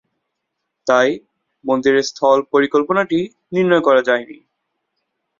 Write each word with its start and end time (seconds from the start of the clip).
তাই 0.87 1.09
মন্দিরের 1.65 2.05
স্থল 2.09 2.37
পরিকল্পনাটি 2.53 3.19
নির্ণয় 3.53 3.83
করা 3.87 4.01
যায়নি। 4.07 4.37